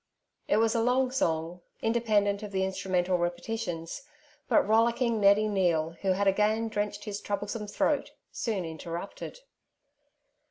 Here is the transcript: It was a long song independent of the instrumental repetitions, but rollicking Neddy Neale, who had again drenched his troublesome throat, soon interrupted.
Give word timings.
It 0.47 0.57
was 0.57 0.73
a 0.73 0.81
long 0.81 1.11
song 1.11 1.61
independent 1.83 2.41
of 2.41 2.51
the 2.51 2.63
instrumental 2.63 3.19
repetitions, 3.19 4.01
but 4.47 4.67
rollicking 4.67 5.21
Neddy 5.21 5.47
Neale, 5.47 5.91
who 6.01 6.13
had 6.13 6.25
again 6.25 6.69
drenched 6.69 7.03
his 7.03 7.21
troublesome 7.21 7.67
throat, 7.67 8.09
soon 8.31 8.65
interrupted. 8.65 9.41